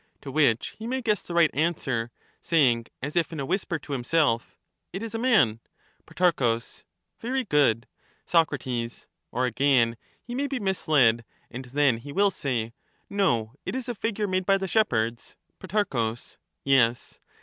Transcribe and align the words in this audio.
To 0.21 0.31
which 0.31 0.69
he 0.79 0.87
may 0.87 1.03
guess 1.03 1.21
the 1.21 1.35
right 1.35 1.51
answer, 1.53 2.09
saying 2.41 2.87
as 3.03 3.15
if 3.15 3.31
in 3.31 3.39
a 3.39 3.45
whisper 3.45 3.77
to 3.77 3.91
himself—' 3.93 4.57
It 4.91 5.03
is 5.03 5.13
a 5.13 5.19
man.' 5.19 5.59
Pro. 6.07 6.59
Very 7.19 7.43
good. 7.43 7.85
Soc. 8.25 8.49
Or 9.31 9.45
again, 9.45 9.97
he 10.23 10.33
may 10.33 10.47
be 10.47 10.59
misled, 10.59 11.23
and 11.51 11.65
then 11.65 11.97
he 11.97 12.11
will 12.11 12.31
say 12.31 12.73
—'No, 13.11 13.53
it 13.63 13.75
is 13.75 13.87
a 13.87 13.93
figure 13.93 14.27
made 14.27 14.47
by 14.47 14.57
the 14.57 14.67
shepherds.' 14.67 15.35
Pro. 15.59 16.15
Yes. 16.63 17.19